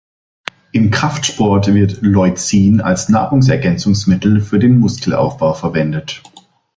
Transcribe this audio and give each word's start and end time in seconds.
Im 0.71 0.89
Kraftsport 0.89 1.71
wird 1.75 1.99
Leucin 2.01 2.81
als 2.81 3.07
Nahrungsergänzungsmittel 3.09 4.41
für 4.41 4.57
den 4.57 4.79
Muskelaufbau 4.79 5.53
verwendet. 5.53 6.23